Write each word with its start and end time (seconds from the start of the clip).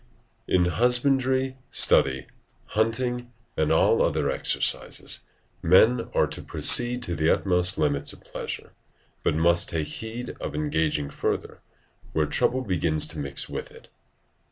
In 0.47 0.65
husbandry, 0.65 1.57
study, 1.69 2.25
hunting, 2.69 3.31
and 3.55 3.71
all 3.71 4.01
other 4.01 4.31
exercises, 4.31 5.19
men 5.61 6.09
are 6.15 6.25
to 6.25 6.41
proceed 6.41 7.03
to 7.03 7.13
the 7.15 7.29
utmost 7.29 7.77
limits 7.77 8.11
of 8.11 8.21
pleasure, 8.23 8.71
but 9.23 9.35
must 9.35 9.69
take 9.69 9.85
heed 9.87 10.29
of 10.41 10.55
engaging 10.55 11.11
further, 11.11 11.61
where 12.13 12.25
trouble 12.25 12.61
begins 12.61 13.07
to 13.09 13.19
mix 13.19 13.47
with 13.47 13.69
it. 13.71 13.89